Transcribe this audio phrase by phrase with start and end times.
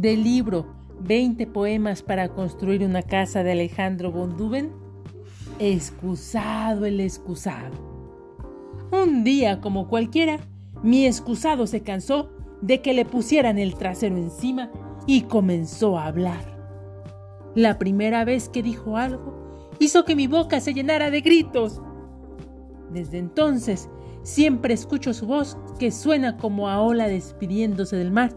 [0.00, 0.66] del libro
[1.00, 4.72] 20 poemas para construir una casa de Alejandro von Duben,
[5.58, 7.74] excusado el excusado.
[8.90, 10.38] Un día como cualquiera,
[10.82, 12.30] mi excusado se cansó
[12.62, 14.70] de que le pusieran el trasero encima
[15.06, 16.58] y comenzó a hablar.
[17.54, 21.82] La primera vez que dijo algo hizo que mi boca se llenara de gritos.
[22.90, 23.90] Desde entonces
[24.22, 28.34] siempre escucho su voz que suena como a ola despidiéndose del mar.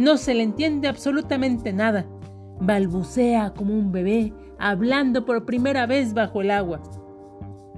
[0.00, 2.06] No se le entiende absolutamente nada.
[2.58, 6.80] Balbucea como un bebé hablando por primera vez bajo el agua.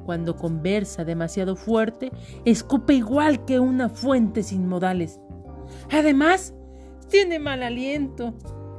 [0.07, 2.13] Cuando conversa demasiado fuerte,
[2.45, 5.19] escupe igual que una fuente sin modales.
[5.91, 6.55] Además,
[7.09, 8.35] tiene mal aliento,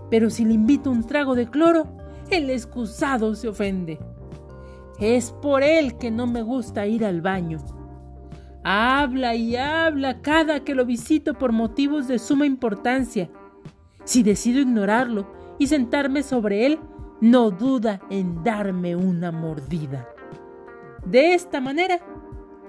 [0.09, 1.97] pero si le invito un trago de cloro,
[2.29, 3.99] el excusado se ofende.
[5.01, 7.57] Es por él que no me gusta ir al baño.
[8.63, 13.29] Habla y habla cada que lo visito por motivos de suma importancia.
[14.03, 16.79] Si decido ignorarlo y sentarme sobre él,
[17.21, 20.07] no duda en darme una mordida.
[21.05, 21.99] De esta manera,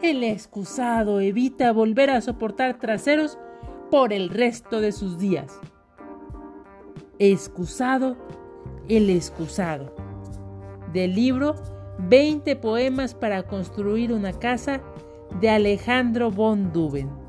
[0.02, 3.38] el excusado evita volver a soportar traseros
[3.90, 5.58] por el resto de sus días.
[7.18, 8.16] Excusado,
[8.88, 9.94] el excusado.
[10.92, 11.54] Del libro
[11.98, 14.80] 20 poemas para construir una casa
[15.40, 17.23] de Alejandro von Duben.